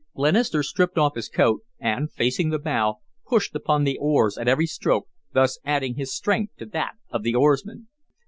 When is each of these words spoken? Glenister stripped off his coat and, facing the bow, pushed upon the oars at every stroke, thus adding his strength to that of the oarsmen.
Glenister 0.15 0.63
stripped 0.63 0.97
off 0.97 1.13
his 1.13 1.29
coat 1.29 1.61
and, 1.79 2.11
facing 2.11 2.49
the 2.49 2.57
bow, 2.57 2.95
pushed 3.27 3.53
upon 3.53 3.83
the 3.83 3.99
oars 3.99 4.35
at 4.35 4.47
every 4.47 4.65
stroke, 4.65 5.07
thus 5.31 5.59
adding 5.63 5.93
his 5.93 6.11
strength 6.11 6.55
to 6.57 6.65
that 6.65 6.93
of 7.11 7.21
the 7.21 7.35
oarsmen. 7.35 7.87